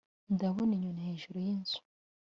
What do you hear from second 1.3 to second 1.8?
yinzu